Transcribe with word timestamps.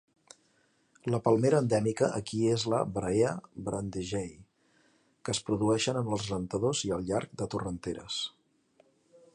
La 1.15 1.17
palmera 1.25 1.59
endèmica 1.63 2.07
aquí 2.21 2.39
és 2.53 2.65
la 2.73 2.79
"Brahea 2.95 3.35
brandegeei" 3.67 4.33
que 4.81 5.37
es 5.37 5.43
produeixen 5.51 6.01
en 6.03 6.11
els 6.17 6.27
rentadors 6.35 6.83
i 6.89 6.95
al 6.97 7.09
llarg 7.11 7.37
de 7.43 7.51
torrenteres. 7.55 8.19